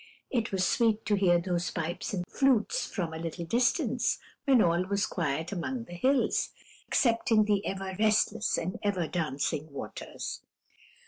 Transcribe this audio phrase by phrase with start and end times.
[0.31, 4.83] It was sweet to hear those pipes and flutes from a little distance, when all
[4.87, 6.49] was quiet among the hills,
[6.87, 10.41] excepting the ever restless and ever dancing waters.